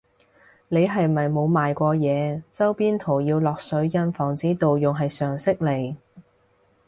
[0.67, 5.95] 你係咪冇賣過嘢，周邊圖要落水印防止盜用係常識嚟